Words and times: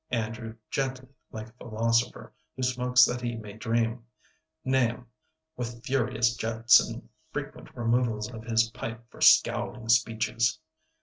Andrew 0.09 0.55
gently, 0.71 1.09
like 1.31 1.49
a 1.49 1.51
philosopher, 1.59 2.33
who 2.55 2.63
smokes 2.63 3.05
that 3.05 3.21
he 3.21 3.35
may 3.35 3.53
dream; 3.53 4.03
Nahum 4.65 5.05
with 5.55 5.83
furious 5.83 6.35
jets 6.35 6.79
and 6.79 7.07
frequent 7.31 7.69
removals 7.75 8.27
of 8.33 8.45
his 8.45 8.71
pipe 8.71 9.07
for 9.11 9.21
scowling 9.21 9.89
speeches. 9.89 10.57